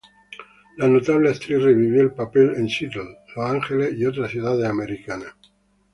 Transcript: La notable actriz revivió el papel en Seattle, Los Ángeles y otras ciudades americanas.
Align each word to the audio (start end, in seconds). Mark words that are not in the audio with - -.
La 0.77 0.87
notable 0.87 1.27
actriz 1.29 1.61
revivió 1.61 2.01
el 2.01 2.11
papel 2.11 2.55
en 2.57 2.67
Seattle, 2.67 3.03
Los 3.35 3.45
Ángeles 3.51 3.93
y 3.95 4.05
otras 4.07 4.31
ciudades 4.31 4.65
americanas. 4.67 5.27